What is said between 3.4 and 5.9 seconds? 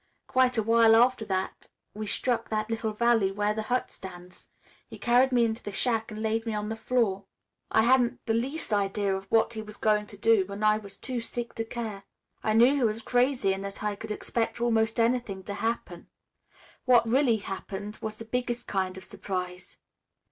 the hut stands. He carried me into the